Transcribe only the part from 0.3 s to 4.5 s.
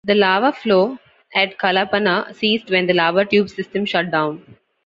flow at Kalapana ceased when the lava tube system shut down.